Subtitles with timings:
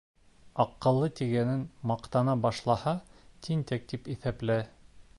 [0.63, 1.61] Аҡыллы тигәнең
[1.93, 2.97] маҡтана башлаһа,
[3.49, 4.59] тинтәк тип иҫәплә.